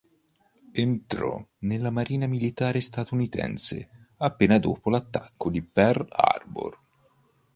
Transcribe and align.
Entrò 0.73 1.47
nella 1.59 1.91
Marina 1.91 2.25
Militare 2.25 2.81
statunitense 2.81 3.87
appena 4.17 4.57
dopo 4.57 4.89
l'attacco 4.89 5.51
di 5.51 5.61
Pearl 5.61 6.07
Harbor. 6.09 6.79